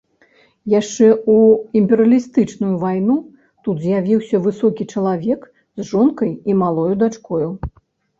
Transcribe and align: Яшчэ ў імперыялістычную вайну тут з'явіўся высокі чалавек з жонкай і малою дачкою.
Яшчэ 0.79 1.07
ў 1.33 1.37
імперыялістычную 1.81 2.69
вайну 2.83 3.17
тут 3.67 3.83
з'явіўся 3.83 4.41
высокі 4.47 4.87
чалавек 4.95 5.45
з 5.83 5.87
жонкай 5.91 6.33
і 6.53 6.57
малою 6.63 6.89
дачкою. 7.05 7.51